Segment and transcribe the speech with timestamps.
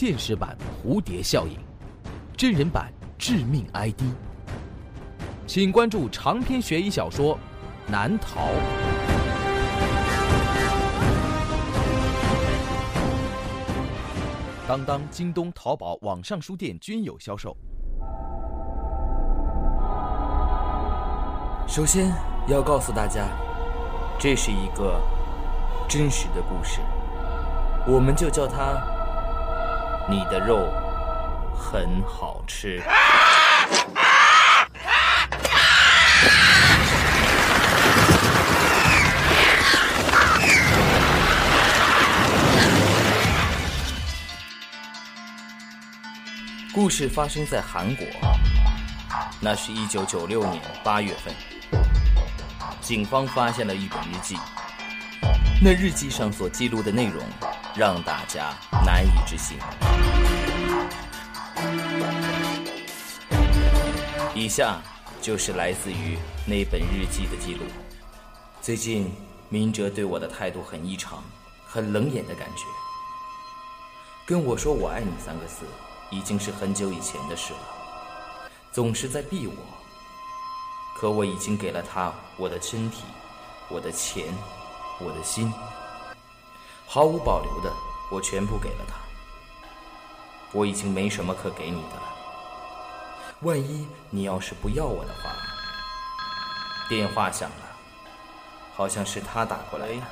[0.00, 1.58] 现实版蝴蝶效应，
[2.34, 4.00] 真人版致命 ID。
[5.46, 7.34] 请关注长篇悬疑小说
[7.86, 8.40] 《难逃》。
[14.66, 17.54] 当当、京东、淘宝网上书店均有销售。
[21.68, 22.10] 首先
[22.48, 23.28] 要告诉大家，
[24.18, 24.98] 这是一个
[25.86, 26.80] 真实的故事，
[27.86, 28.82] 我们就叫它
[30.10, 30.66] “你的肉
[31.54, 32.82] 很好吃”。
[46.74, 48.04] 故事发生在韩国，
[49.40, 51.32] 那是一九九六年八月份，
[52.80, 54.36] 警方发现了一本日记，
[55.62, 57.22] 那日记上所记录的内容
[57.80, 58.52] 让大家
[58.84, 59.56] 难以置信。
[64.34, 64.82] 以下
[65.22, 67.64] 就是来自于那本日记的记录。
[68.60, 69.10] 最近，
[69.48, 71.24] 明哲对我的态度很异常，
[71.64, 72.66] 很冷眼的感觉，
[74.26, 75.64] 跟我说“我爱你”三个字。
[76.10, 79.54] 已经是很久以前的事了，总是在避我。
[80.98, 83.04] 可我已经给了他我的身体、
[83.70, 84.26] 我的钱、
[84.98, 85.50] 我的心，
[86.92, 87.72] 毫无保留的，
[88.10, 88.96] 我全部给了他。
[90.50, 92.02] 我已经没什么可给你的了。
[93.42, 95.30] 万一你要是不要我的话，
[96.88, 97.66] 电话响了，
[98.74, 100.02] 好像是他打过来的。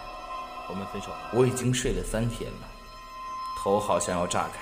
[0.69, 1.31] 我们分手吧。
[1.33, 2.69] 我已经睡了三天了，
[3.59, 4.61] 头好像要炸开。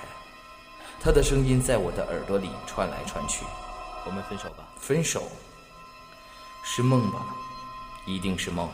[0.98, 3.44] 他的声音在我的耳朵里传来传去。
[4.06, 4.64] 我们分手吧。
[4.78, 5.24] 分手？
[6.62, 7.26] 是梦吧？
[8.06, 8.70] 一定是梦。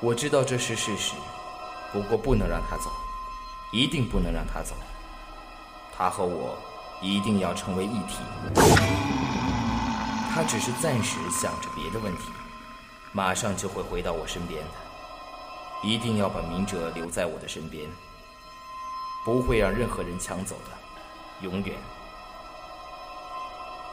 [0.00, 1.14] 我知道这是事实，
[1.92, 2.90] 不过不能让他走，
[3.70, 4.74] 一定不能让他走。
[5.94, 6.56] 他和我
[7.02, 8.16] 一定要成为一体。
[10.34, 12.24] 他只是暂时想着别的问题，
[13.12, 14.70] 马上就会回到我身边的。
[15.82, 17.90] 一定要把明哲留在我的身边。
[19.24, 21.76] 不会让任何人抢走的，永远。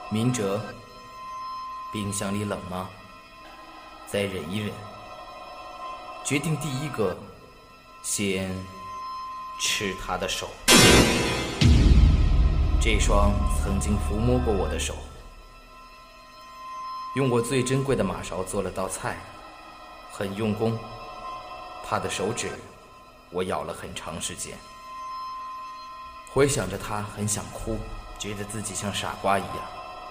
[0.10, 0.60] 明哲，
[1.94, 2.90] 冰箱里冷吗？
[4.08, 4.74] 再忍一忍。
[6.24, 7.16] 决定第一个，
[8.02, 8.54] 先
[9.62, 10.50] 吃他的手。
[12.82, 14.96] 这双曾经抚摸过我的手，
[17.16, 19.18] 用我最珍贵的马勺做了道菜，
[20.12, 20.78] 很用功。
[21.86, 22.52] 他的手指，
[23.32, 24.58] 我咬了很长时间。
[26.31, 27.78] 回想着他，很想哭，
[28.18, 29.58] 觉得自己像傻瓜一样。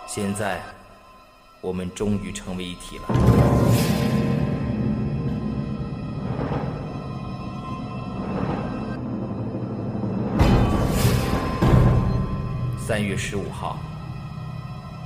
[0.06, 0.60] 现在，
[1.60, 3.97] 我们终于成为一体了。
[12.88, 13.76] 三月十五号，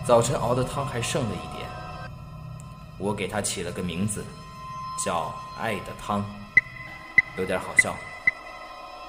[0.07, 1.69] 早晨熬的汤还剩了一点，
[2.97, 4.25] 我给他起了个名字，
[5.05, 6.25] 叫“爱的汤”，
[7.37, 7.97] 有点好笑。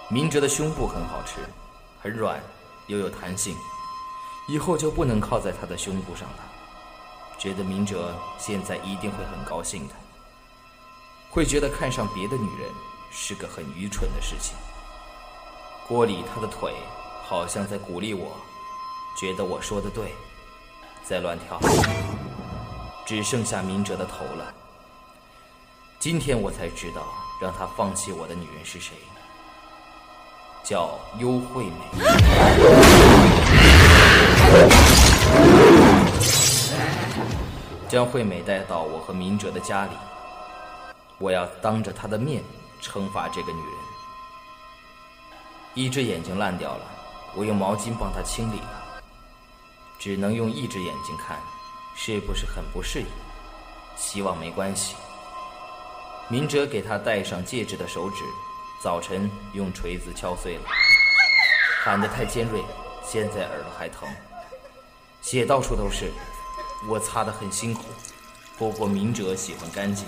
[0.10, 1.42] 明哲的胸部很好吃。
[2.02, 2.42] 很软，
[2.88, 3.56] 又有弹性，
[4.48, 6.40] 以后就不能靠在他的胸部上了。
[7.38, 9.94] 觉得明哲现在一定会很高兴的，
[11.30, 12.72] 会觉得看上别的女人
[13.12, 14.56] 是个很愚蠢的事情。
[15.88, 16.74] 锅里他的腿
[17.24, 18.36] 好像在鼓励我，
[19.16, 20.14] 觉得我说的对，
[21.04, 21.60] 再乱跳。
[23.06, 24.54] 只剩下明哲的头了。
[26.00, 27.04] 今天我才知道，
[27.42, 28.96] 让他放弃我的女人是谁。
[30.64, 31.72] 叫优惠美，
[37.90, 39.92] 将惠美带到我和明哲的家里，
[41.18, 42.42] 我要当着她的面
[42.82, 43.72] 惩罚这个女人。
[45.74, 46.86] 一只眼睛烂掉了，
[47.36, 48.83] 我用毛巾帮她清理了，
[50.04, 51.40] 只能用一只眼睛看，
[51.96, 53.06] 是不是很不适应？
[53.96, 54.98] 希望没关系。
[56.28, 58.18] 明哲给他戴上戒指的手指。
[58.82, 60.64] 早晨用锤子敲碎了，
[61.86, 62.62] 喊得太尖锐，
[63.02, 64.06] 现在耳朵还疼，
[65.22, 66.12] 血到处都是，
[66.90, 67.84] 我擦得很辛苦，
[68.58, 70.06] 不过明哲喜欢干净，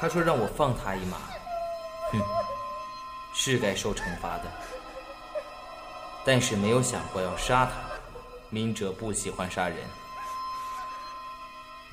[0.00, 1.18] 他说让我放他一马，
[2.10, 2.20] 哼，
[3.32, 4.52] 是该受惩罚的，
[6.24, 7.85] 但是没有想过要杀他，
[8.48, 9.78] 明哲不喜欢杀人，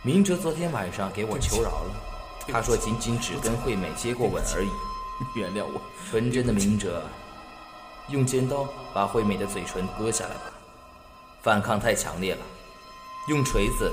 [0.03, 1.95] 明哲昨天晚上给我求饶了，
[2.47, 4.69] 他说仅仅只跟惠美接过吻而已。
[5.35, 7.03] 原谅我，纯真的明哲，
[8.09, 10.51] 用尖刀把惠美的嘴唇割下来吧。
[11.41, 12.41] 反抗太强烈了，
[13.27, 13.91] 用锤子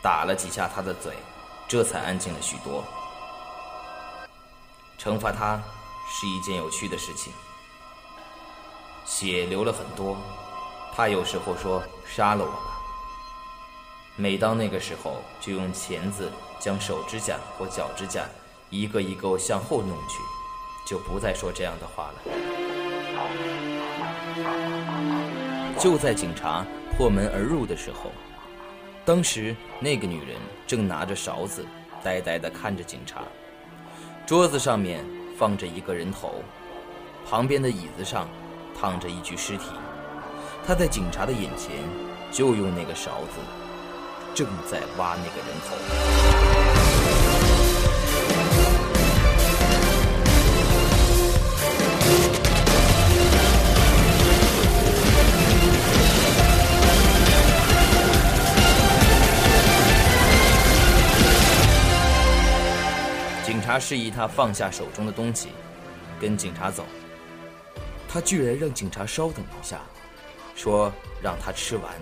[0.00, 1.12] 打了几下她的嘴，
[1.66, 2.84] 这才安静了许多。
[4.96, 5.60] 惩罚她
[6.08, 7.32] 是一件有趣的事情，
[9.04, 10.16] 血流了很多。
[10.96, 12.80] 他有时候说杀了我吧。
[14.14, 16.30] 每当那个时候，就用钳子
[16.60, 18.24] 将手指甲或脚指甲
[18.70, 20.20] 一个一个向后弄去，
[20.86, 22.22] 就不再说这样的话了。
[25.80, 26.64] 就在警察
[26.96, 28.12] 破门而入的时候，
[29.04, 31.66] 当时那个女人正拿着勺子，
[32.04, 33.22] 呆呆地看着警察。
[34.24, 35.04] 桌子上面
[35.36, 36.40] 放着一个人头，
[37.28, 38.28] 旁边的椅子上
[38.80, 39.66] 躺着一具尸体。
[40.66, 41.76] 他在警察的眼前，
[42.32, 43.38] 就用那个勺子，
[44.34, 45.76] 正在挖那个人头。
[63.44, 65.48] 警察示意他放下手中的东西，
[66.18, 66.86] 跟警察走。
[68.08, 69.80] 他居然让警察稍等一下，
[70.54, 70.92] 说
[71.22, 71.94] 让他吃完。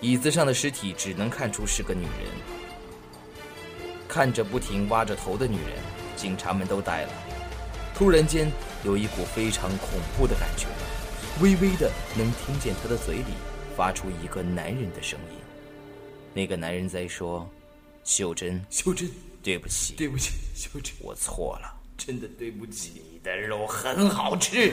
[0.00, 2.10] 椅子上的尸体只能看出是个女人。
[4.08, 5.78] 看着不停挖着头的女人，
[6.16, 7.12] 警察们都呆了。
[7.94, 8.50] 突然间，
[8.84, 9.88] 有一股非常恐
[10.18, 10.66] 怖的感觉，
[11.40, 13.34] 微微的能听见他的嘴里
[13.76, 15.36] 发出一个男人的声音。
[16.34, 17.48] 那个男人在说
[18.04, 19.10] ：“秀珍，秀珍，
[19.42, 23.02] 对不起，对不起，秀珍，我错了。”真的对不起。
[23.12, 24.72] 你的肉很好吃。